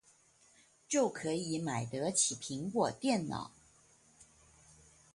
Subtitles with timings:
[0.89, 3.51] 就可以買得起蘋果電腦